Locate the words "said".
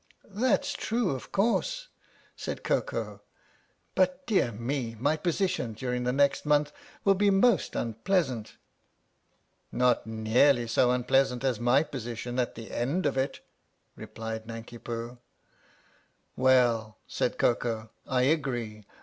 2.35-2.63, 17.05-17.37